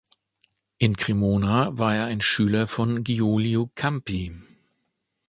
In 0.79 0.95
Cremona 0.97 1.77
war 1.77 1.95
er 1.95 2.05
ein 2.05 2.21
Schüler 2.21 2.67
von 2.67 3.03
Giulio 3.03 3.69
Campi. 3.75 4.31